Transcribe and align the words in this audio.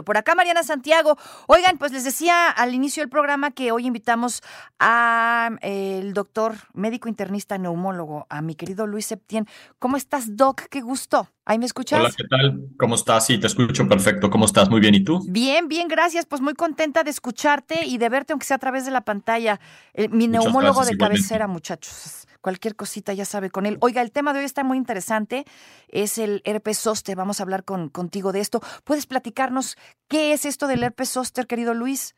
Por 0.00 0.16
acá 0.16 0.34
Mariana 0.34 0.62
Santiago. 0.62 1.18
Oigan, 1.48 1.76
pues 1.76 1.92
les 1.92 2.02
decía 2.02 2.48
al 2.48 2.72
inicio 2.72 3.02
del 3.02 3.10
programa 3.10 3.50
que 3.50 3.72
hoy 3.72 3.86
invitamos 3.86 4.42
a 4.78 5.50
eh, 5.60 5.98
el 6.00 6.14
doctor 6.14 6.54
médico 6.72 7.10
internista 7.10 7.58
neumólogo, 7.58 8.26
a 8.30 8.40
mi 8.40 8.54
querido 8.54 8.86
Luis 8.86 9.04
Septién. 9.04 9.46
¿Cómo 9.78 9.98
estás, 9.98 10.34
Doc? 10.34 10.62
Qué 10.70 10.80
gusto. 10.80 11.28
¿Ahí 11.44 11.58
me 11.58 11.66
escuchas? 11.66 12.00
Hola, 12.00 12.10
¿qué 12.16 12.24
tal? 12.24 12.68
¿Cómo 12.78 12.94
estás? 12.94 13.26
Sí, 13.26 13.38
te 13.38 13.48
escucho 13.48 13.86
perfecto. 13.86 14.30
¿Cómo 14.30 14.46
estás? 14.46 14.70
Muy 14.70 14.80
bien. 14.80 14.94
¿Y 14.94 15.04
tú? 15.04 15.20
Bien, 15.28 15.68
bien, 15.68 15.88
gracias. 15.88 16.24
Pues 16.24 16.40
muy 16.40 16.54
contenta 16.54 17.04
de 17.04 17.10
escucharte 17.10 17.84
y 17.84 17.98
de 17.98 18.08
verte, 18.08 18.32
aunque 18.32 18.46
sea 18.46 18.56
a 18.56 18.60
través 18.60 18.86
de 18.86 18.92
la 18.92 19.02
pantalla. 19.02 19.60
Eh, 19.92 20.08
mi 20.08 20.26
neumólogo 20.26 20.86
de 20.86 20.96
cabecera, 20.96 21.48
muchachos 21.48 22.26
cualquier 22.42 22.76
cosita 22.76 23.14
ya 23.14 23.24
sabe 23.24 23.48
con 23.48 23.64
él. 23.64 23.78
Oiga, 23.80 24.02
el 24.02 24.12
tema 24.12 24.34
de 24.34 24.40
hoy 24.40 24.44
está 24.44 24.64
muy 24.64 24.76
interesante, 24.76 25.46
es 25.88 26.18
el 26.18 26.42
herpes 26.44 26.78
zóster. 26.78 27.16
Vamos 27.16 27.40
a 27.40 27.44
hablar 27.44 27.64
con, 27.64 27.88
contigo 27.88 28.32
de 28.32 28.40
esto. 28.40 28.60
¿Puedes 28.84 29.06
platicarnos 29.06 29.76
qué 30.08 30.34
es 30.34 30.44
esto 30.44 30.66
del 30.66 30.82
herpes 30.82 31.08
zóster, 31.08 31.46
querido 31.46 31.72
Luis? 31.72 32.14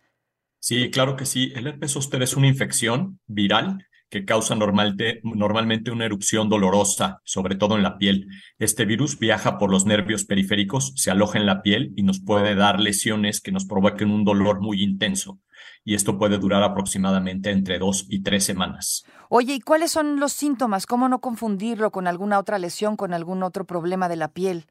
Sí, 0.59 0.91
claro 0.91 1.15
que 1.17 1.27
sí. 1.27 1.53
El 1.55 1.69
herpes 1.69 1.93
zóster 1.93 2.23
es 2.23 2.37
una 2.37 2.49
infección 2.49 3.21
viral 3.27 3.87
que 4.15 4.25
causa 4.25 4.55
normalmente 4.55 5.91
una 5.91 6.05
erupción 6.05 6.49
dolorosa, 6.49 7.21
sobre 7.25 7.57
todo 7.57 7.77
en 7.77 7.83
la 7.83 7.99
piel. 7.99 8.29
Este 8.59 8.85
virus 8.85 9.19
viaja 9.19 9.59
por 9.59 9.73
los 9.73 9.87
nervios 9.87 10.25
periféricos, 10.25 10.93
se 10.95 11.11
aloja 11.11 11.39
en 11.41 11.47
la 11.47 11.63
piel 11.63 11.93
y 11.97 12.05
nos 12.05 12.21
puede 12.21 12.55
dar 12.55 12.79
lesiones 12.79 13.41
que 13.41 13.51
nos 13.51 13.65
provoquen 13.65 14.13
un 14.13 14.25
dolor 14.25 14.61
muy 14.61 14.85
intenso. 14.85 15.41
Y 15.85 15.95
esto 15.95 16.17
puede 16.17 16.39
durar 16.39 16.63
aproximadamente 16.63 17.51
entre 17.51 17.81
dos 17.81 18.07
y 18.09 18.23
tres 18.23 18.45
semanas. 18.45 19.05
Oye, 19.37 19.55
¿y 19.55 19.61
cuáles 19.61 19.91
son 19.91 20.21
los 20.21 20.33
síntomas? 20.33 20.87
¿Cómo 20.87 21.09
no 21.09 21.21
confundirlo 21.21 21.91
con 21.91 22.07
alguna 22.07 22.39
otra 22.39 22.57
lesión, 22.61 22.95
con 22.95 23.13
algún 23.13 23.43
otro 23.43 23.65
problema 23.65 24.09
de 24.09 24.15
la 24.15 24.29
piel? 24.29 24.67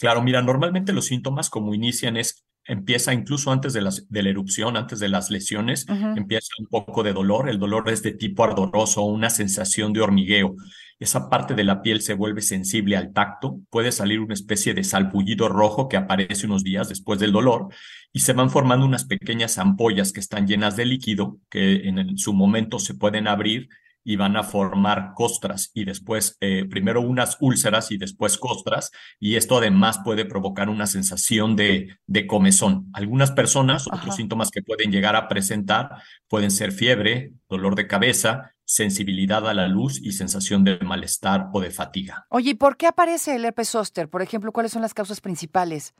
Claro, 0.00 0.20
mira, 0.20 0.42
normalmente 0.42 0.92
los 0.92 1.06
síntomas 1.06 1.48
como 1.48 1.74
inician 1.74 2.16
es 2.16 2.44
empieza 2.66 3.14
incluso 3.14 3.52
antes 3.52 3.72
de, 3.72 3.82
las, 3.82 4.08
de 4.08 4.24
la 4.24 4.30
erupción, 4.30 4.76
antes 4.76 4.98
de 4.98 5.08
las 5.08 5.30
lesiones, 5.30 5.86
empieza 5.88 6.48
un 6.58 6.66
poco 6.66 7.04
de 7.04 7.12
dolor. 7.12 7.48
El 7.48 7.60
dolor 7.60 7.88
es 7.88 8.02
de 8.02 8.10
tipo 8.10 8.42
ardoroso, 8.42 9.02
una 9.02 9.30
sensación 9.30 9.92
de 9.92 10.00
hormigueo. 10.00 10.56
Esa 10.98 11.30
parte 11.30 11.54
de 11.54 11.62
la 11.62 11.80
piel 11.80 12.00
se 12.00 12.14
vuelve 12.14 12.42
sensible 12.42 12.96
al 12.96 13.12
tacto, 13.12 13.60
puede 13.70 13.92
salir 13.92 14.18
una 14.18 14.34
especie 14.34 14.74
de 14.74 14.82
salpullido 14.82 15.48
rojo 15.48 15.88
que 15.88 15.96
aparece 15.96 16.46
unos 16.46 16.64
días 16.64 16.88
después 16.88 17.20
del 17.20 17.30
dolor 17.30 17.68
y 18.12 18.20
se 18.20 18.32
van 18.32 18.50
formando 18.50 18.84
unas 18.84 19.04
pequeñas 19.04 19.56
ampollas 19.58 20.12
que 20.12 20.18
están 20.18 20.48
llenas 20.48 20.74
de 20.74 20.86
líquido 20.86 21.38
que 21.48 21.88
en 21.88 22.18
su 22.18 22.32
momento 22.32 22.80
se 22.80 22.94
pueden 22.94 23.28
abrir 23.28 23.68
y 24.04 24.16
van 24.16 24.36
a 24.36 24.42
formar 24.42 25.12
costras 25.14 25.70
y 25.74 25.84
después 25.84 26.36
eh, 26.40 26.64
primero 26.68 27.00
unas 27.00 27.36
úlceras 27.40 27.90
y 27.90 27.98
después 27.98 28.38
costras 28.38 28.90
y 29.18 29.36
esto 29.36 29.58
además 29.58 30.00
puede 30.04 30.24
provocar 30.24 30.68
una 30.68 30.86
sensación 30.86 31.56
de, 31.56 31.96
de 32.06 32.26
comezón. 32.26 32.88
Algunas 32.92 33.30
personas, 33.30 33.86
otros 33.86 34.16
síntomas 34.16 34.50
que 34.50 34.62
pueden 34.62 34.90
llegar 34.90 35.16
a 35.16 35.28
presentar 35.28 35.90
pueden 36.28 36.50
ser 36.50 36.72
fiebre, 36.72 37.32
dolor 37.48 37.74
de 37.74 37.86
cabeza, 37.86 38.54
sensibilidad 38.64 39.48
a 39.48 39.54
la 39.54 39.66
luz 39.66 40.00
y 40.00 40.12
sensación 40.12 40.62
de 40.62 40.78
malestar 40.78 41.48
o 41.52 41.60
de 41.60 41.70
fatiga. 41.70 42.26
Oye, 42.28 42.54
¿por 42.54 42.76
qué 42.76 42.86
aparece 42.86 43.34
el 43.34 43.44
herpes 43.44 43.70
zóster? 43.70 44.08
Por 44.08 44.22
ejemplo, 44.22 44.52
¿cuáles 44.52 44.70
son 44.70 44.82
las 44.82 44.94
causas 44.94 45.20
principales? 45.20 45.92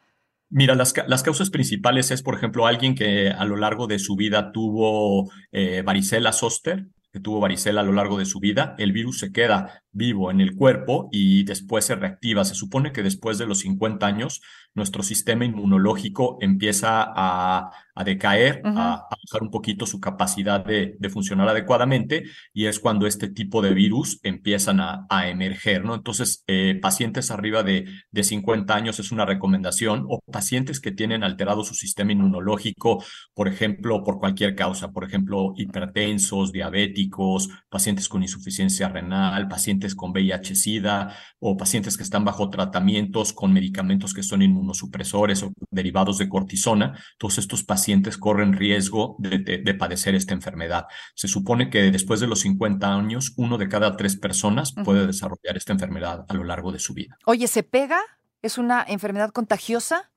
Mira, 0.51 0.75
las, 0.75 0.95
las, 1.07 1.23
causas 1.23 1.51
principales 1.51 2.11
es, 2.11 2.23
por 2.23 2.35
ejemplo, 2.35 2.67
alguien 2.67 2.95
que 2.95 3.31
a 3.31 3.45
lo 3.45 3.57
largo 3.57 3.87
de 3.87 3.99
su 3.99 4.17
vida 4.17 4.53
tuvo 4.53 5.31
eh, 5.53 5.83
varicela 5.85 6.33
zóster, 6.33 6.87
que 7.13 7.21
tuvo 7.21 7.41
varicela 7.41 7.81
a 7.81 7.85
lo 7.85 7.93
largo 7.93 8.19
de 8.19 8.25
su 8.25 8.41
vida, 8.41 8.75
el 8.79 8.93
virus 8.93 9.19
se 9.19 9.33
queda 9.33 9.83
vivo 9.91 10.31
en 10.31 10.41
el 10.41 10.55
cuerpo 10.55 11.09
y 11.11 11.45
después 11.45 11.85
se 11.85 11.97
reactiva. 11.97 12.45
Se 12.45 12.55
supone 12.55 12.93
que 12.93 13.03
después 13.03 13.39
de 13.39 13.47
los 13.47 13.61
50 13.61 14.07
años, 14.07 14.43
nuestro 14.75 15.03
sistema 15.03 15.45
inmunológico 15.45 16.39
empieza 16.41 17.05
a, 17.15 17.71
decaer, 18.05 18.63
a, 18.65 19.07
bajar 19.11 19.43
un 19.43 19.51
poquito 19.51 19.85
su 19.85 20.01
capacidad 20.01 20.65
de, 20.65 20.97
funcionar 21.11 21.49
adecuadamente 21.49 22.25
y 22.55 22.67
es 22.67 22.79
cuando 22.79 23.07
este 23.07 23.29
tipo 23.29 23.61
de 23.63 23.75
virus 23.75 24.21
empiezan 24.23 24.81
a, 24.81 25.07
emerger, 25.29 25.85
¿no? 25.85 25.95
Entonces, 25.95 26.45
eh, 26.47 26.79
pacientes 26.81 27.31
arriba 27.31 27.63
de, 27.63 27.87
de 28.11 28.23
50 28.23 28.75
años 28.75 28.99
es 29.01 29.13
una 29.13 29.27
recomendación 29.27 30.07
o 30.09 30.21
pacientes 30.21 30.81
que 30.81 30.93
tienen 30.93 31.25
alterado 31.25 31.65
su 31.65 31.75
sistema 31.75 32.13
inmunológico, 32.13 33.05
por 33.35 33.49
ejemplo, 33.49 34.03
por 34.03 34.19
cualquier 34.19 34.55
causa, 34.55 34.93
por 34.93 35.05
ejemplo, 35.05 35.53
hipertensos, 35.57 36.53
diabéticos, 36.53 37.49
pacientes 37.69 38.09
con 38.09 38.23
insuficiencia 38.23 38.89
renal, 38.89 39.49
pacientes 39.49 39.95
con 39.95 40.13
VIH-Sida 40.13 41.15
o 41.39 41.57
pacientes 41.57 41.97
que 41.97 42.03
están 42.03 42.25
bajo 42.25 42.51
tratamientos 42.51 43.33
con 43.33 43.53
medicamentos 43.53 44.15
que 44.15 44.23
son 44.23 44.43
inmunosupresores 44.61 45.43
o 45.43 45.53
derivados 45.71 46.19
de 46.19 46.29
cortisona, 46.29 46.99
todos 47.19 47.39
estos 47.39 47.65
pacientes 47.65 48.19
corren 48.19 48.53
riesgo 48.53 49.17
de, 49.19 49.75
padecer 49.79 50.15
esta 50.15 50.35
enfermedad. 50.35 50.87
Se 51.15 51.29
supone 51.29 51.71
que 51.71 51.91
después 51.91 52.21
de 52.21 52.27
los 52.27 52.41
50 52.41 52.93
años, 52.95 53.33
uno 53.37 53.57
de 53.57 53.69
cada 53.69 53.97
tres 53.97 54.17
personas 54.17 54.73
puede 54.85 55.07
desarrollar 55.07 55.57
esta 55.57 55.73
enfermedad 55.73 56.25
a 56.29 56.35
lo 56.35 56.45
largo 56.45 56.73
de 56.73 56.79
su 56.79 56.93
vida. 56.93 57.17
Oye, 57.25 57.47
¿se 57.47 57.63
pega? 57.63 58.01
¿Es 58.43 58.59
una 58.59 58.85
enfermedad 58.87 59.31
contagiosa? 59.31 60.10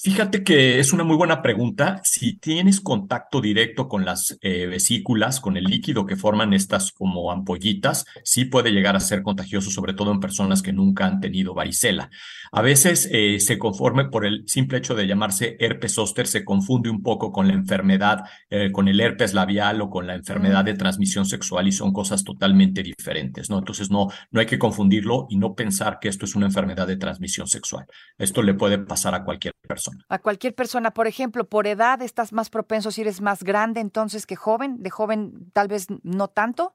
Fíjate 0.00 0.44
que 0.44 0.78
es 0.78 0.92
una 0.92 1.02
muy 1.02 1.16
buena 1.16 1.42
pregunta. 1.42 2.00
Si 2.04 2.36
tienes 2.36 2.80
contacto 2.80 3.40
directo 3.40 3.88
con 3.88 4.04
las 4.04 4.38
eh, 4.42 4.66
vesículas, 4.66 5.40
con 5.40 5.56
el 5.56 5.64
líquido 5.64 6.06
que 6.06 6.14
forman 6.14 6.52
estas 6.52 6.92
como 6.92 7.32
ampollitas, 7.32 8.04
sí 8.22 8.44
puede 8.44 8.70
llegar 8.70 8.94
a 8.94 9.00
ser 9.00 9.24
contagioso, 9.24 9.72
sobre 9.72 9.94
todo 9.94 10.12
en 10.12 10.20
personas 10.20 10.62
que 10.62 10.72
nunca 10.72 11.04
han 11.04 11.18
tenido 11.18 11.52
varicela. 11.52 12.10
A 12.52 12.62
veces 12.62 13.08
eh, 13.10 13.40
se 13.40 13.58
conforme 13.58 14.04
por 14.04 14.24
el 14.24 14.44
simple 14.46 14.78
hecho 14.78 14.94
de 14.94 15.08
llamarse 15.08 15.56
herpes 15.58 15.94
zóster, 15.94 16.28
se 16.28 16.44
confunde 16.44 16.90
un 16.90 17.02
poco 17.02 17.32
con 17.32 17.48
la 17.48 17.54
enfermedad, 17.54 18.20
eh, 18.50 18.70
con 18.70 18.86
el 18.86 19.00
herpes 19.00 19.34
labial 19.34 19.80
o 19.80 19.90
con 19.90 20.06
la 20.06 20.14
enfermedad 20.14 20.64
de 20.64 20.74
mm. 20.74 20.78
transmisión 20.78 21.26
sexual 21.26 21.66
y 21.66 21.72
son 21.72 21.92
cosas 21.92 22.22
totalmente 22.22 22.84
diferentes, 22.84 23.50
¿no? 23.50 23.58
Entonces 23.58 23.90
no, 23.90 24.06
no 24.30 24.38
hay 24.38 24.46
que 24.46 24.60
confundirlo 24.60 25.26
y 25.28 25.38
no 25.38 25.54
pensar 25.54 25.98
que 26.00 26.08
esto 26.08 26.24
es 26.24 26.36
una 26.36 26.46
enfermedad 26.46 26.86
de 26.86 26.96
transmisión 26.96 27.48
sexual. 27.48 27.86
Esto 28.16 28.42
le 28.42 28.54
puede 28.54 28.78
pasar 28.78 29.16
a 29.16 29.24
cualquier 29.24 29.54
persona. 29.66 29.87
A 30.08 30.18
cualquier 30.18 30.54
persona, 30.54 30.92
por 30.92 31.06
ejemplo, 31.06 31.48
por 31.48 31.66
edad 31.66 32.02
estás 32.02 32.32
más 32.32 32.50
propenso 32.50 32.90
si 32.90 33.02
eres 33.02 33.20
más 33.20 33.42
grande 33.42 33.80
entonces 33.80 34.26
que 34.26 34.36
joven, 34.36 34.82
de 34.82 34.90
joven 34.90 35.50
tal 35.52 35.68
vez 35.68 35.86
no 36.02 36.28
tanto. 36.28 36.72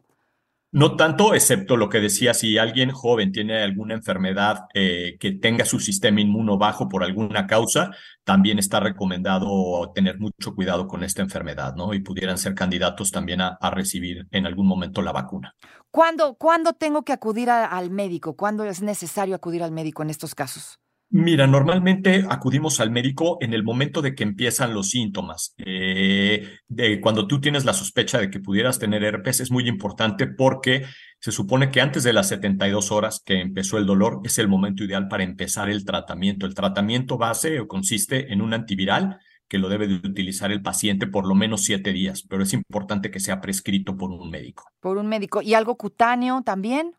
No 0.73 0.95
tanto, 0.95 1.35
excepto 1.35 1.77
lo 1.77 1.87
que 1.87 1.99
decía, 1.99 2.33
si 2.33 2.57
alguien 2.57 2.89
joven 2.89 3.31
tiene 3.31 3.61
alguna 3.61 3.93
enfermedad 3.93 4.61
eh, 4.73 5.17
que 5.19 5.33
tenga 5.33 5.65
su 5.65 5.79
sistema 5.79 6.19
inmuno 6.19 6.57
bajo 6.57 6.89
por 6.89 7.03
alguna 7.03 7.45
causa, 7.45 7.91
también 8.23 8.57
está 8.57 8.79
recomendado 8.79 9.91
tener 9.93 10.17
mucho 10.17 10.55
cuidado 10.55 10.87
con 10.87 11.03
esta 11.03 11.21
enfermedad, 11.21 11.75
¿no? 11.75 11.93
Y 11.93 11.99
pudieran 11.99 12.39
ser 12.39 12.55
candidatos 12.55 13.11
también 13.11 13.41
a, 13.41 13.59
recibir 13.69 14.25
en 14.31 14.47
algún 14.47 14.65
momento 14.65 15.03
la 15.03 15.11
vacuna. 15.11 15.55
¿Cuándo, 15.91 16.33
¿cuándo 16.39 16.73
tengo 16.73 17.03
que 17.03 17.13
acudir 17.13 17.51
al 17.51 17.91
médico? 17.91 18.35
¿Cuándo 18.35 18.63
es 18.63 18.81
necesario 18.81 19.35
acudir 19.35 19.61
al 19.61 19.71
médico 19.71 20.01
en 20.01 20.09
estos 20.09 20.33
casos? 20.33 20.79
Mira, 21.15 21.45
normalmente 21.45 22.25
acudimos 22.27 22.79
al 22.79 22.89
médico 22.89 23.37
en 23.39 23.53
el 23.53 23.63
momento 23.63 24.01
de 24.01 24.15
que 24.15 24.23
empiezan 24.23 24.73
los 24.73 24.89
síntomas. 24.89 25.53
Eh, 25.57 26.49
de 26.67 26.99
cuando 27.01 27.27
tú 27.27 27.39
tienes 27.39 27.65
la 27.65 27.73
sospecha 27.73 28.17
de 28.17 28.31
que 28.31 28.39
pudieras 28.39 28.79
tener 28.79 29.03
herpes, 29.03 29.39
es 29.39 29.51
muy 29.51 29.67
importante 29.67 30.25
porque 30.25 30.85
se 31.19 31.31
supone 31.31 31.69
que 31.69 31.81
antes 31.81 32.03
de 32.03 32.13
las 32.13 32.29
72 32.29 32.91
horas 32.91 33.21
que 33.23 33.41
empezó 33.41 33.77
el 33.77 33.85
dolor 33.85 34.21
es 34.23 34.39
el 34.39 34.47
momento 34.47 34.83
ideal 34.83 35.07
para 35.07 35.23
empezar 35.23 35.69
el 35.69 35.85
tratamiento. 35.85 36.47
El 36.47 36.55
tratamiento 36.55 37.19
base 37.19 37.59
consiste 37.67 38.33
en 38.33 38.41
un 38.41 38.55
antiviral 38.55 39.19
que 39.47 39.59
lo 39.59 39.69
debe 39.69 39.85
de 39.85 39.93
utilizar 39.93 40.51
el 40.51 40.63
paciente 40.63 41.05
por 41.05 41.27
lo 41.27 41.35
menos 41.35 41.63
siete 41.63 41.93
días, 41.93 42.23
pero 42.27 42.41
es 42.41 42.53
importante 42.53 43.11
que 43.11 43.19
sea 43.19 43.39
prescrito 43.39 43.95
por 43.95 44.09
un 44.09 44.31
médico. 44.31 44.63
Por 44.79 44.97
un 44.97 45.05
médico. 45.05 45.43
¿Y 45.43 45.53
algo 45.53 45.77
cutáneo 45.77 46.41
también? 46.41 46.95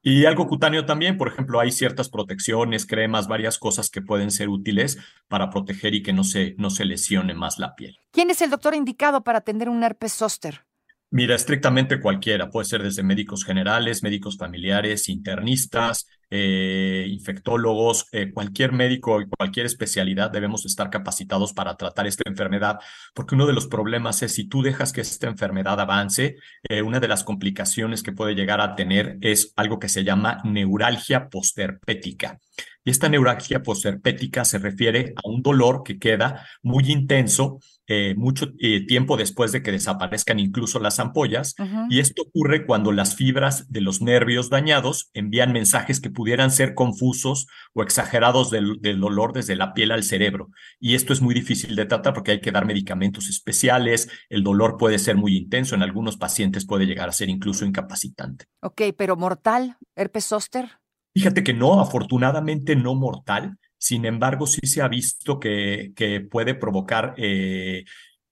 Y 0.00 0.26
algo 0.26 0.46
cutáneo 0.46 0.86
también, 0.86 1.16
por 1.16 1.28
ejemplo, 1.28 1.58
hay 1.58 1.72
ciertas 1.72 2.08
protecciones, 2.08 2.86
cremas, 2.86 3.26
varias 3.26 3.58
cosas 3.58 3.90
que 3.90 4.00
pueden 4.00 4.30
ser 4.30 4.48
útiles 4.48 4.98
para 5.26 5.50
proteger 5.50 5.94
y 5.94 6.02
que 6.02 6.12
no 6.12 6.24
se, 6.24 6.54
no 6.58 6.70
se 6.70 6.84
lesione 6.84 7.34
más 7.34 7.58
la 7.58 7.74
piel. 7.74 7.98
¿Quién 8.12 8.30
es 8.30 8.40
el 8.40 8.50
doctor 8.50 8.74
indicado 8.74 9.24
para 9.24 9.38
atender 9.38 9.68
un 9.68 9.82
herpes 9.82 10.12
zóster? 10.12 10.67
Mira, 11.10 11.34
estrictamente 11.34 12.02
cualquiera, 12.02 12.50
puede 12.50 12.66
ser 12.66 12.82
desde 12.82 13.02
médicos 13.02 13.42
generales, 13.42 14.02
médicos 14.02 14.36
familiares, 14.36 15.08
internistas, 15.08 16.06
eh, 16.28 17.06
infectólogos, 17.08 18.06
eh, 18.12 18.30
cualquier 18.30 18.72
médico 18.72 19.18
y 19.22 19.26
cualquier 19.26 19.64
especialidad 19.64 20.30
debemos 20.30 20.66
estar 20.66 20.90
capacitados 20.90 21.54
para 21.54 21.76
tratar 21.76 22.06
esta 22.06 22.28
enfermedad, 22.28 22.78
porque 23.14 23.34
uno 23.34 23.46
de 23.46 23.54
los 23.54 23.66
problemas 23.68 24.22
es 24.22 24.34
si 24.34 24.44
tú 24.48 24.60
dejas 24.60 24.92
que 24.92 25.00
esta 25.00 25.28
enfermedad 25.28 25.80
avance, 25.80 26.36
eh, 26.68 26.82
una 26.82 27.00
de 27.00 27.08
las 27.08 27.24
complicaciones 27.24 28.02
que 28.02 28.12
puede 28.12 28.34
llegar 28.34 28.60
a 28.60 28.74
tener 28.74 29.16
es 29.22 29.54
algo 29.56 29.78
que 29.78 29.88
se 29.88 30.04
llama 30.04 30.42
neuralgia 30.44 31.30
posterpética. 31.30 32.38
Y 32.88 32.90
esta 32.90 33.10
neuralgia 33.10 33.62
posherpética 33.62 34.46
se 34.46 34.56
refiere 34.56 35.12
a 35.22 35.28
un 35.28 35.42
dolor 35.42 35.82
que 35.84 35.98
queda 35.98 36.46
muy 36.62 36.90
intenso 36.90 37.60
eh, 37.86 38.14
mucho 38.16 38.52
eh, 38.60 38.86
tiempo 38.86 39.18
después 39.18 39.52
de 39.52 39.62
que 39.62 39.72
desaparezcan 39.72 40.38
incluso 40.38 40.80
las 40.80 40.98
ampollas. 40.98 41.54
Y 41.90 42.00
esto 42.00 42.22
ocurre 42.22 42.64
cuando 42.64 42.90
las 42.92 43.14
fibras 43.14 43.70
de 43.70 43.82
los 43.82 44.00
nervios 44.00 44.48
dañados 44.48 45.10
envían 45.12 45.52
mensajes 45.52 46.00
que 46.00 46.08
pudieran 46.08 46.50
ser 46.50 46.72
confusos 46.74 47.46
o 47.74 47.82
exagerados 47.82 48.50
del, 48.50 48.80
del, 48.80 49.00
dolor 49.00 49.34
desde 49.34 49.54
la 49.54 49.74
piel 49.74 49.90
al 49.90 50.02
cerebro. 50.02 50.48
Y 50.80 50.94
esto 50.94 51.12
es 51.12 51.20
muy 51.20 51.34
difícil 51.34 51.76
de 51.76 51.84
tratar 51.84 52.14
porque 52.14 52.30
hay 52.30 52.40
que 52.40 52.52
dar 52.52 52.64
medicamentos 52.64 53.28
especiales. 53.28 54.08
El 54.30 54.44
dolor 54.44 54.78
puede 54.78 54.98
ser 54.98 55.16
muy 55.16 55.36
intenso. 55.36 55.74
En 55.74 55.82
algunos 55.82 56.16
pacientes 56.16 56.66
puede 56.66 56.86
llegar 56.86 57.10
a 57.10 57.12
ser 57.12 57.28
incluso 57.28 57.66
incapacitante. 57.66 58.46
Ok, 58.62 58.80
pero 58.96 59.14
mortal, 59.16 59.76
herpes 59.94 60.24
zóster. 60.24 60.78
Fíjate 61.18 61.42
que 61.42 61.52
no, 61.52 61.80
afortunadamente 61.80 62.76
no 62.76 62.94
mortal. 62.94 63.58
Sin 63.76 64.04
embargo, 64.04 64.46
sí 64.46 64.60
se 64.68 64.82
ha 64.82 64.86
visto 64.86 65.40
que, 65.40 65.90
que 65.96 66.20
puede 66.20 66.54
provocar 66.54 67.14
eh, 67.16 67.84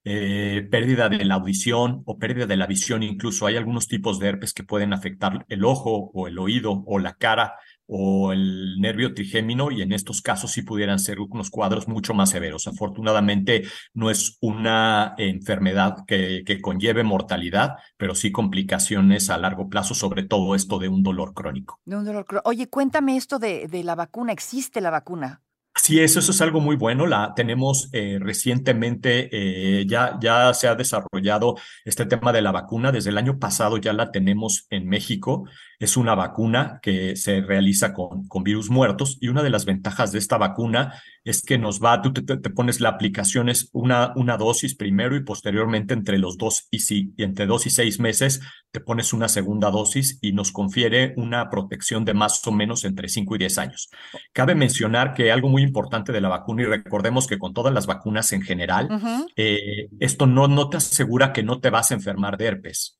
eh, 0.05 0.69
pérdida 0.71 1.09
de 1.09 1.25
la 1.25 1.35
audición 1.35 2.05
o 2.06 2.17
pérdida 2.17 2.47
de 2.47 2.56
la 2.56 2.69
visión. 2.69 3.03
Incluso 3.03 3.44
hay 3.44 3.56
algunos 3.56 3.88
tipos 3.88 4.21
de 4.21 4.29
herpes 4.29 4.53
que 4.53 4.62
pueden 4.62 4.93
afectar 4.93 5.44
el 5.49 5.65
ojo 5.65 6.12
o 6.15 6.29
el 6.29 6.38
oído 6.38 6.85
o 6.87 7.00
la 7.00 7.15
cara 7.15 7.55
o 7.87 8.33
el 8.33 8.81
nervio 8.81 9.15
trigémino 9.15 9.71
y 9.71 9.83
en 9.83 9.93
estos 9.93 10.23
casos 10.23 10.53
sí 10.53 10.62
pudieran 10.62 10.99
ser 10.99 11.21
unos 11.21 11.50
cuadros 11.50 11.88
mucho 11.88 12.15
más 12.15 12.31
severos. 12.31 12.67
Afortunadamente 12.67 13.65
no 13.94 14.11
es 14.11 14.38
una 14.41 15.15
enfermedad 15.19 15.99
que, 16.06 16.43
que 16.44 16.61
conlleve 16.61 17.05
mortalidad, 17.05 17.77
pero 17.97 18.15
sí 18.15 18.33
complicaciones 18.33 19.31
a 19.31 19.38
largo 19.38 19.69
plazo, 19.69 19.94
sobre 19.94 20.25
todo 20.25 20.55
esto 20.55 20.79
de 20.79 20.88
un 20.88 21.03
dolor 21.03 21.35
crónico. 21.35 21.81
De 21.85 21.97
un 21.97 22.05
dolor 22.05 22.27
crónico. 22.27 22.49
Oye, 22.49 22.69
cuéntame 22.69 23.17
esto 23.17 23.38
de, 23.38 23.69
de 23.69 23.85
la 23.85 23.94
vacuna. 23.94 24.32
¿Existe 24.32 24.81
la 24.81 24.91
vacuna? 24.91 25.43
Sí, 25.79 26.00
eso, 26.00 26.21
eso 26.21 26.32
es 26.32 26.41
algo 26.41 26.61
muy 26.61 26.75
bueno. 26.75 27.06
La 27.06 27.35
tenemos 27.37 27.91
eh, 27.93 28.19
recientemente, 28.19 29.29
eh, 29.31 29.85
ya, 29.87 30.19
ya 30.21 30.55
se 30.55 30.69
ha 30.69 30.75
desarrollado 30.75 31.56
este 31.85 32.06
tema 32.06 32.32
de 32.32 32.41
la 32.41 32.50
vacuna. 32.50 32.93
Desde 32.93 33.11
el 33.11 33.19
año 33.19 33.39
pasado 33.39 33.77
ya 33.77 33.93
la 33.93 34.11
tenemos 34.11 34.67
en 34.71 34.89
México. 34.89 35.47
Es 35.78 35.96
una 35.96 36.14
vacuna 36.14 36.81
que 36.82 37.17
se 37.17 37.40
realiza 37.40 37.93
con, 37.93 38.26
con 38.28 38.43
virus 38.43 38.70
muertos 38.70 39.19
y 39.20 39.28
una 39.28 39.43
de 39.43 39.50
las 39.50 39.64
ventajas 39.64 40.12
de 40.12 40.19
esta 40.19 40.38
vacuna 40.38 40.94
es 41.25 41.43
que 41.43 41.58
nos 41.58 41.82
va, 41.82 42.00
tú 42.02 42.12
te, 42.12 42.23
te 42.23 42.50
pones 42.50 42.81
la 42.81 42.90
aplicación, 42.90 43.49
es 43.49 43.69
una, 43.73 44.12
una 44.17 44.37
dosis 44.37 44.76
primero 44.76 45.17
y 45.17 45.25
posteriormente 45.25 45.93
entre 45.93 46.19
los 46.19 46.38
dos 46.38 46.69
y, 46.70 46.78
sí, 46.78 47.12
y 47.17 47.25
entre 47.25 47.46
dos 47.46 47.67
y 47.67 47.70
seis 47.70 47.99
meses 47.99 48.40
te 48.70 48.81
pones 48.81 49.12
una 49.12 49.28
segunda 49.28 49.70
dosis 49.70 50.19
y 50.20 50.32
nos 50.32 50.52
confiere 50.52 51.14
una 51.17 51.50
protección 51.50 52.05
de 52.05 52.14
más 52.14 52.46
o 52.46 52.52
menos 52.52 52.84
entre 52.84 53.08
cinco 53.08 53.34
y 53.34 53.38
diez 53.38 53.58
años. 53.58 53.88
Cabe 54.32 54.55
mencionar 54.55 55.14
que 55.14 55.32
algo 55.32 55.49
muy 55.49 55.62
importante 55.62 56.12
de 56.12 56.20
la 56.20 56.29
vacuna 56.29 56.62
y 56.62 56.67
recordemos 56.67 57.26
que 57.26 57.38
con 57.38 57.55
todas 57.55 57.72
las 57.72 57.87
vacunas 57.87 58.32
en 58.32 58.43
general, 58.43 58.88
eh, 59.37 59.88
esto 59.99 60.26
no, 60.26 60.46
no 60.49 60.69
te 60.69 60.76
asegura 60.76 61.32
que 61.32 61.43
no 61.43 61.61
te 61.61 61.70
vas 61.70 61.90
a 61.90 61.94
enfermar 61.94 62.37
de 62.37 62.46
herpes. 62.46 62.99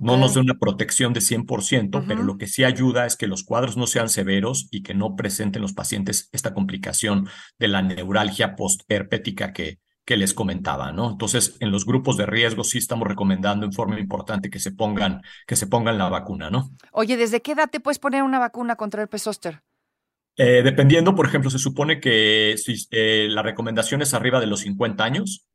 No 0.00 0.16
nos 0.16 0.34
da 0.34 0.40
una 0.40 0.54
protección 0.54 1.12
de 1.12 1.20
100%, 1.20 2.04
pero 2.06 2.22
lo 2.22 2.38
que 2.38 2.46
sí 2.46 2.64
ayuda 2.64 3.06
es 3.06 3.16
que 3.16 3.26
los 3.26 3.44
cuadros 3.44 3.76
no 3.76 3.86
sean 3.86 4.08
severos 4.08 4.68
y 4.70 4.82
que 4.82 4.94
no 4.94 5.16
presenten 5.16 5.62
los 5.62 5.72
pacientes 5.72 6.28
esta 6.32 6.54
complicación 6.54 7.28
de 7.58 7.68
la 7.68 7.82
neuralgia 7.82 8.56
postherpética 8.56 9.52
que, 9.52 9.78
que 10.04 10.16
les 10.16 10.34
comentaba, 10.34 10.92
¿no? 10.92 11.10
Entonces, 11.10 11.56
en 11.60 11.70
los 11.70 11.86
grupos 11.86 12.16
de 12.16 12.26
riesgo 12.26 12.64
sí 12.64 12.78
estamos 12.78 13.06
recomendando 13.06 13.66
en 13.66 13.72
forma 13.72 14.00
importante 14.00 14.50
que 14.50 14.58
se 14.58 14.72
pongan, 14.72 15.22
que 15.46 15.56
se 15.56 15.66
pongan 15.66 15.98
la 15.98 16.08
vacuna, 16.08 16.50
¿no? 16.50 16.70
Oye, 16.92 17.16
¿desde 17.16 17.40
qué 17.40 17.52
edad 17.52 17.70
te 17.70 17.80
puedes 17.80 17.98
poner 17.98 18.22
una 18.22 18.38
vacuna 18.38 18.76
contra 18.76 19.02
herpes 19.02 19.22
zóster? 19.22 19.62
Eh, 20.36 20.62
dependiendo, 20.64 21.14
por 21.14 21.26
ejemplo, 21.26 21.50
se 21.50 21.58
supone 21.58 22.00
que 22.00 22.54
si, 22.56 22.74
eh, 22.90 23.28
la 23.30 23.42
recomendación 23.42 24.02
es 24.02 24.14
arriba 24.14 24.40
de 24.40 24.46
los 24.46 24.60
50 24.60 25.04
años. 25.04 25.46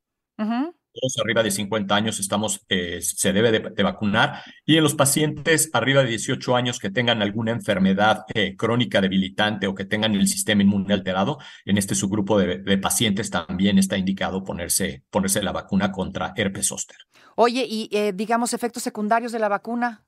Arriba 1.22 1.44
de 1.44 1.52
50 1.52 1.96
años 1.96 2.20
estamos, 2.20 2.62
eh, 2.70 3.00
se 3.02 3.34
debe 3.34 3.52
de, 3.52 3.84
vacunar. 3.84 4.42
Y 4.66 4.78
en 4.78 4.84
los 4.84 4.96
pacientes 4.96 5.70
arriba 5.74 6.04
de 6.04 6.10
18 6.10 6.56
años 6.56 6.80
que 6.80 6.90
tengan 6.90 7.22
alguna 7.22 7.52
enfermedad 7.52 8.26
eh, 8.34 8.56
crónica 8.56 9.02
debilitante 9.02 9.68
o 9.68 9.76
que 9.76 9.86
tengan 9.86 10.16
el 10.16 10.28
sistema 10.28 10.64
inmune 10.64 10.94
alterado, 10.94 11.38
en 11.66 11.78
este 11.78 11.96
subgrupo 11.96 12.40
de, 12.40 12.60
de, 12.60 12.78
pacientes 12.78 13.30
también 13.30 13.78
está 13.78 13.98
indicado 13.98 14.44
ponerse, 14.44 15.04
ponerse 15.10 15.42
la 15.42 15.52
vacuna 15.52 15.92
contra 15.92 16.34
herpes 16.36 16.68
zóster. 16.68 16.98
Oye, 17.36 17.68
y 17.70 17.88
eh, 17.92 18.14
digamos 18.16 18.54
efectos 18.54 18.82
secundarios 18.82 19.32
de 19.32 19.40
la 19.40 19.48
vacuna. 19.48 20.07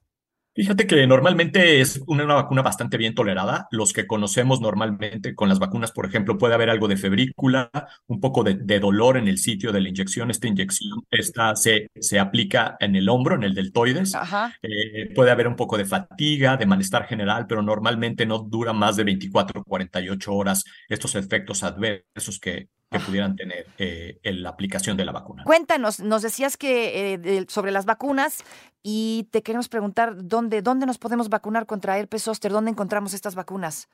Fíjate 0.54 0.86
que 0.86 1.06
normalmente 1.06 1.80
es 1.80 2.02
una, 2.06 2.24
una, 2.24 2.34
vacuna 2.34 2.62
bastante 2.62 2.96
bien 2.96 3.14
tolerada. 3.14 3.68
Los 3.70 3.92
que 3.92 4.06
conocemos 4.06 4.60
normalmente 4.60 5.34
con 5.34 5.48
las 5.48 5.60
vacunas, 5.60 5.92
por 5.92 6.06
ejemplo, 6.06 6.38
puede 6.38 6.54
haber 6.54 6.70
algo 6.70 6.88
de 6.88 6.96
febrícula, 6.96 7.70
un 8.08 8.20
poco 8.20 8.42
de, 8.42 8.54
de 8.54 8.80
dolor 8.80 9.16
en 9.16 9.28
el 9.28 9.38
sitio 9.38 9.72
de 9.72 9.80
la 9.80 9.88
inyección. 9.88 10.30
Esta 10.30 10.48
inyección 10.48 11.00
esta 11.10 11.54
se, 11.54 11.88
se 12.00 12.18
aplica 12.18 12.76
en 12.80 12.96
el 12.96 13.08
hombro, 13.08 13.36
en 13.36 13.44
el 13.44 13.54
deltoides. 13.54 14.14
Eh, 14.62 15.12
puede 15.14 15.30
haber 15.30 15.46
un 15.46 15.56
poco 15.56 15.78
de 15.78 15.84
fatiga, 15.84 16.56
de 16.56 16.66
malestar 16.66 17.06
general, 17.06 17.46
pero 17.46 17.62
normalmente 17.62 18.26
no 18.26 18.40
dura 18.40 18.72
más 18.72 18.96
de 18.96 19.04
24 19.04 19.60
o 19.60 19.64
48 19.64 20.34
horas 20.34 20.64
estos 20.88 21.14
efectos 21.14 21.62
adversos 21.62 22.40
que, 22.40 22.68
que 22.90 22.98
pudieran 22.98 23.36
tener 23.36 23.66
eh, 23.78 24.18
en 24.22 24.42
la 24.42 24.48
aplicación 24.48 24.96
de 24.96 25.04
la 25.04 25.12
vacuna. 25.12 25.44
Cuéntanos, 25.44 26.00
nos 26.00 26.22
decías 26.22 26.56
que 26.56 27.12
eh, 27.12 27.18
de, 27.18 27.46
sobre 27.48 27.70
las 27.70 27.84
vacunas 27.84 28.42
y 28.82 29.28
te 29.30 29.42
queremos 29.42 29.68
preguntar 29.68 30.14
dónde, 30.28 30.62
dónde 30.62 30.86
nos 30.86 30.98
podemos 30.98 31.28
vacunar 31.28 31.66
contra 31.66 31.98
herpes 31.98 32.22
zóster, 32.24 32.52
dónde 32.52 32.70
encontramos 32.70 33.14
estas 33.14 33.34
vacunas. 33.34 33.88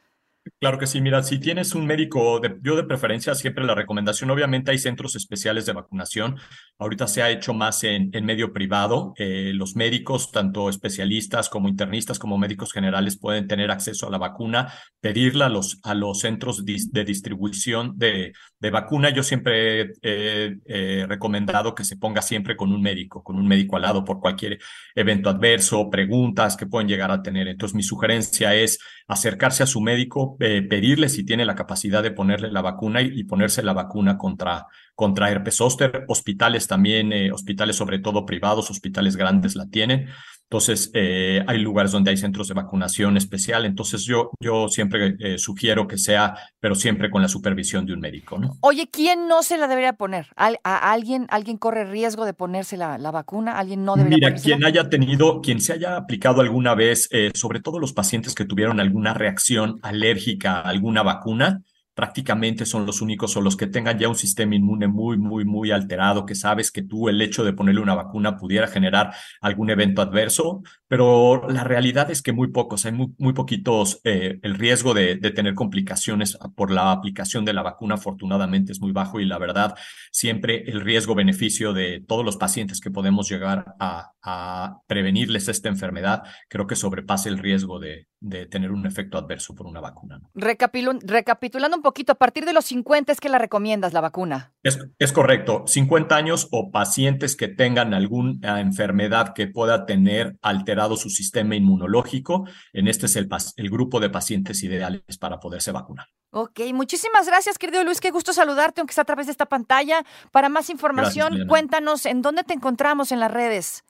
Claro 0.60 0.78
que 0.78 0.86
sí, 0.86 1.00
mira, 1.00 1.22
si 1.22 1.38
tienes 1.38 1.74
un 1.74 1.86
médico, 1.86 2.38
de, 2.40 2.56
yo 2.62 2.76
de 2.76 2.84
preferencia 2.84 3.34
siempre 3.34 3.64
la 3.64 3.74
recomendación, 3.74 4.30
obviamente 4.30 4.70
hay 4.70 4.78
centros 4.78 5.16
especiales 5.16 5.66
de 5.66 5.72
vacunación, 5.72 6.36
ahorita 6.78 7.08
se 7.08 7.22
ha 7.22 7.30
hecho 7.30 7.52
más 7.52 7.82
en, 7.84 8.10
en 8.12 8.24
medio 8.24 8.52
privado, 8.52 9.12
eh, 9.16 9.52
los 9.54 9.74
médicos, 9.74 10.30
tanto 10.30 10.68
especialistas 10.68 11.48
como 11.48 11.68
internistas 11.68 12.18
como 12.18 12.38
médicos 12.38 12.72
generales 12.72 13.18
pueden 13.18 13.48
tener 13.48 13.70
acceso 13.70 14.06
a 14.06 14.10
la 14.10 14.18
vacuna, 14.18 14.72
pedirla 15.00 15.46
a 15.46 15.48
los, 15.48 15.80
a 15.82 15.94
los 15.94 16.20
centros 16.20 16.64
de 16.64 17.04
distribución 17.04 17.92
de, 17.96 18.32
de 18.60 18.70
vacuna. 18.70 19.10
Yo 19.10 19.22
siempre 19.22 19.94
he 20.02 21.06
recomendado 21.08 21.74
que 21.74 21.84
se 21.84 21.96
ponga 21.96 22.22
siempre 22.22 22.56
con 22.56 22.72
un 22.72 22.82
médico, 22.82 23.22
con 23.22 23.36
un 23.36 23.48
médico 23.48 23.76
al 23.76 23.82
lado 23.82 24.04
por 24.04 24.20
cualquier 24.20 24.58
evento 24.94 25.28
adverso, 25.28 25.90
preguntas 25.90 26.56
que 26.56 26.66
pueden 26.66 26.88
llegar 26.88 27.10
a 27.10 27.22
tener. 27.22 27.48
Entonces 27.48 27.74
mi 27.74 27.82
sugerencia 27.82 28.54
es 28.54 28.78
acercarse 29.08 29.62
a 29.62 29.66
su 29.66 29.80
médico, 29.80 30.35
eh, 30.40 30.62
pedirle 30.62 31.08
si 31.08 31.24
tiene 31.24 31.44
la 31.44 31.54
capacidad 31.54 32.02
de 32.02 32.10
ponerle 32.10 32.50
la 32.50 32.62
vacuna 32.62 33.02
y, 33.02 33.24
ponerse 33.24 33.62
la 33.62 33.72
vacuna 33.72 34.18
contra, 34.18 34.66
contra 34.94 35.30
herpes 35.30 35.56
zóster. 35.56 36.04
Hospitales 36.08 36.66
también, 36.66 37.12
eh, 37.12 37.32
hospitales 37.32 37.76
sobre 37.76 37.98
todo 37.98 38.26
privados, 38.26 38.70
hospitales 38.70 39.16
grandes 39.16 39.56
la 39.56 39.66
tienen. 39.66 40.08
Entonces, 40.48 40.90
eh, 40.94 41.42
hay 41.48 41.58
lugares 41.58 41.90
donde 41.90 42.10
hay 42.10 42.16
centros 42.16 42.46
de 42.46 42.54
vacunación 42.54 43.16
especial. 43.16 43.64
Entonces, 43.64 44.04
yo, 44.04 44.30
yo 44.38 44.68
siempre 44.68 45.16
eh, 45.18 45.38
sugiero 45.38 45.88
que 45.88 45.98
sea, 45.98 46.36
pero 46.60 46.76
siempre 46.76 47.10
con 47.10 47.20
la 47.20 47.26
supervisión 47.28 47.84
de 47.84 47.94
un 47.94 48.00
médico. 48.00 48.38
¿no? 48.38 48.52
Oye, 48.60 48.88
¿quién 48.88 49.26
no 49.26 49.42
se 49.42 49.58
la 49.58 49.66
debería 49.66 49.94
poner? 49.94 50.28
¿A, 50.36 50.52
a 50.62 50.92
alguien, 50.92 51.26
¿Alguien 51.30 51.56
corre 51.56 51.84
riesgo 51.84 52.24
de 52.24 52.32
ponerse 52.32 52.76
la, 52.76 52.96
la 52.96 53.10
vacuna? 53.10 53.58
¿Alguien 53.58 53.84
no 53.84 53.96
debería 53.96 54.16
Mira, 54.18 54.28
ponérsela? 54.28 54.56
quien 54.56 54.64
haya 54.64 54.88
tenido, 54.88 55.40
quien 55.40 55.60
se 55.60 55.72
haya 55.72 55.96
aplicado 55.96 56.40
alguna 56.40 56.76
vez, 56.76 57.08
eh, 57.10 57.32
sobre 57.34 57.60
todo 57.60 57.80
los 57.80 57.92
pacientes 57.92 58.34
que 58.34 58.44
tuvieron 58.44 58.78
alguna 58.78 59.14
reacción 59.14 59.80
alérgica 59.82 60.60
a 60.60 60.68
alguna 60.68 61.02
vacuna, 61.02 61.62
prácticamente 61.96 62.66
son 62.66 62.84
los 62.84 63.00
únicos 63.00 63.34
o 63.38 63.40
los 63.40 63.56
que 63.56 63.66
tengan 63.66 63.98
ya 63.98 64.06
un 64.06 64.16
sistema 64.16 64.54
inmune 64.54 64.86
muy, 64.86 65.16
muy, 65.16 65.46
muy 65.46 65.70
alterado, 65.70 66.26
que 66.26 66.34
sabes 66.34 66.70
que 66.70 66.82
tú 66.82 67.08
el 67.08 67.22
hecho 67.22 67.42
de 67.42 67.54
ponerle 67.54 67.80
una 67.80 67.94
vacuna 67.94 68.36
pudiera 68.36 68.66
generar 68.66 69.14
algún 69.40 69.70
evento 69.70 70.02
adverso, 70.02 70.62
pero 70.88 71.48
la 71.48 71.64
realidad 71.64 72.10
es 72.10 72.22
que 72.22 72.32
muy 72.32 72.48
pocos, 72.48 72.86
hay 72.86 72.92
muy, 72.92 73.08
muy 73.18 73.32
poquitos, 73.32 74.00
eh, 74.04 74.38
el 74.42 74.54
riesgo 74.54 74.94
de, 74.94 75.16
de, 75.16 75.30
tener 75.30 75.54
complicaciones 75.54 76.38
por 76.54 76.70
la 76.70 76.92
aplicación 76.92 77.44
de 77.44 77.52
la 77.52 77.62
vacuna 77.62 77.96
afortunadamente 77.96 78.72
es 78.72 78.80
muy 78.80 78.92
bajo 78.92 79.20
y 79.20 79.24
la 79.24 79.38
verdad 79.38 79.74
siempre 80.12 80.64
el 80.70 80.80
riesgo-beneficio 80.80 81.72
de 81.72 82.02
todos 82.06 82.24
los 82.24 82.36
pacientes 82.36 82.80
que 82.80 82.90
podemos 82.90 83.28
llegar 83.28 83.74
a, 83.78 84.12
a 84.22 84.80
prevenirles 84.86 85.48
esta 85.48 85.68
enfermedad, 85.68 86.22
creo 86.48 86.66
que 86.66 86.76
sobrepasa 86.76 87.28
el 87.28 87.38
riesgo 87.38 87.78
de, 87.78 88.08
de 88.20 88.46
tener 88.46 88.72
un 88.72 88.86
efecto 88.86 89.18
adverso 89.18 89.54
por 89.54 89.66
una 89.66 89.80
vacuna. 89.80 90.20
recapitulando 90.34 91.76
un 91.76 91.82
poquito, 91.82 92.12
a 92.12 92.16
partir 92.16 92.44
de 92.44 92.52
los 92.52 92.64
50 92.66 93.12
es 93.12 93.20
que 93.20 93.28
la 93.28 93.38
recomiendas 93.38 93.92
la 93.92 94.00
vacuna. 94.00 94.52
Es, 94.62 94.78
es 94.98 95.12
correcto, 95.12 95.64
50 95.66 96.16
años 96.16 96.48
o 96.50 96.70
pacientes 96.70 97.36
que 97.36 97.48
tengan 97.48 97.94
alguna 97.94 98.60
enfermedad 98.60 99.32
que 99.34 99.46
pueda 99.46 99.86
tener 99.86 100.36
alterado 100.76 100.96
su 100.96 101.08
sistema 101.08 101.56
inmunológico, 101.56 102.46
en 102.72 102.88
este 102.88 103.06
es 103.06 103.16
el, 103.16 103.28
el 103.56 103.70
grupo 103.70 103.98
de 103.98 104.10
pacientes 104.10 104.62
ideales 104.62 105.02
para 105.18 105.40
poderse 105.40 105.72
vacunar. 105.72 106.06
Ok, 106.30 106.60
muchísimas 106.74 107.26
gracias, 107.26 107.56
querido 107.56 107.82
Luis. 107.82 108.00
Qué 108.00 108.10
gusto 108.10 108.34
saludarte, 108.34 108.80
aunque 108.80 108.92
sea 108.92 109.02
a 109.02 109.06
través 109.06 109.26
de 109.26 109.32
esta 109.32 109.46
pantalla. 109.46 110.04
Para 110.32 110.50
más 110.50 110.68
información, 110.68 111.28
gracias, 111.28 111.48
cuéntanos 111.48 112.04
en 112.04 112.20
dónde 112.20 112.44
te 112.44 112.52
encontramos 112.52 113.10
en 113.10 113.20
las 113.20 113.30
redes. 113.30 113.84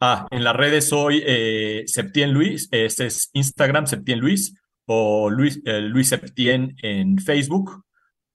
Ah, 0.00 0.26
en 0.30 0.44
las 0.44 0.54
redes 0.54 0.90
soy 0.90 1.22
eh, 1.24 1.84
Septien 1.86 2.32
Luis, 2.32 2.68
este 2.70 3.06
es 3.06 3.30
Instagram 3.32 3.86
Septien 3.86 4.20
Luis, 4.20 4.54
o 4.84 5.30
Luis, 5.30 5.62
eh, 5.64 5.80
Luis 5.80 6.10
Septien 6.10 6.76
en 6.82 7.16
Facebook 7.18 7.82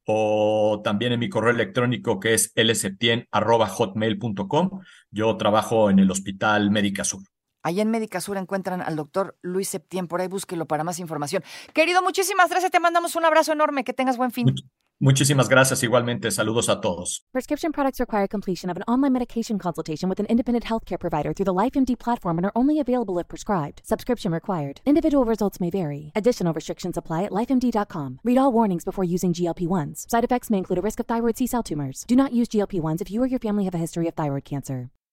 o 0.08 0.81
también 0.84 1.13
en 1.13 1.20
mi 1.20 1.29
correo 1.29 1.51
electrónico 1.51 2.20
que 2.20 2.34
es 2.34 2.51
lseptien.hotmail.com. 2.55 4.81
Yo 5.12 5.38
trabajo 5.38 5.91
en 5.91 6.00
el 6.00 6.10
Hospital 6.10 6.72
Médica 6.72 7.03
Sur. 7.03 7.22
Ahí 7.63 7.80
en 7.80 7.91
Médica 7.91 8.22
Sur 8.22 8.38
encuentran 8.38 8.82
al 8.82 8.96
doctor 8.96 9.38
Luis 9.41 9.70
Septien, 9.70 10.08
por 10.08 10.22
ahí 10.22 10.27
búsquelo 10.27 10.65
para 10.65 10.84
más 10.84 11.00
información. 11.00 11.44
Querido, 11.74 12.01
muchísimas 12.01 12.50
gracias, 12.50 12.72
te 12.72 12.80
mandamos 12.80 13.15
un 13.15 13.25
abrazo 13.25 13.51
enorme, 13.51 13.84
que 13.84 13.94
tengas 13.94 14.18
buen 14.18 14.32
fin. 14.32 14.53
Muchísimas 15.03 15.50
gracias 15.50 15.82
igualmente. 15.82 16.30
Saludos 16.30 16.70
a 16.70 16.80
todos. 16.80 17.25
Prescription 17.34 17.72
products 17.72 18.00
require 18.00 18.27
completion 18.27 18.70
of 18.70 18.77
an 18.77 18.84
online 18.88 19.12
medication 19.12 19.58
consultation 19.58 20.08
with 20.08 20.20
an 20.20 20.27
independent 20.27 20.63
healthcare 20.63 21.00
provider 21.00 21.34
through 21.34 21.46
the 21.46 21.53
LifeMD 21.53 21.98
platform 21.98 22.38
and 22.38 22.46
are 22.46 22.51
only 22.53 22.80
available 22.80 23.18
if 23.18 23.27
prescribed. 23.27 23.82
Subscription 23.84 24.32
required. 24.32 24.80
Individual 24.86 25.25
results 25.25 25.60
may 25.60 25.72
vary. 25.72 26.12
Additional 26.15 26.53
restrictions 26.53 26.98
apply 26.98 27.24
at 27.24 27.32
lifemd.com. 27.32 28.20
Read 28.24 28.38
all 28.38 28.51
warnings 28.51 28.86
before 28.86 29.03
using 29.03 29.34
GLP-1s. 29.34 30.08
Side 30.08 30.24
effects 30.24 30.51
may 30.51 30.60
include 30.60 30.77
a 30.77 30.84
risk 30.84 31.00
of 31.00 31.08
thyroid 31.08 31.36
C-cell 31.36 31.63
tumors. 31.63 32.06
Do 32.08 32.15
not 32.15 32.32
use 32.32 32.48
GLP-1s 32.48 33.01
if 33.01 33.10
you 33.10 33.24
or 33.24 33.27
your 33.27 33.39
family 33.39 33.65
have 33.65 33.74
a 33.74 33.80
history 33.80 34.08
of 34.08 34.13
thyroid 34.13 34.46
cancer. 34.46 34.91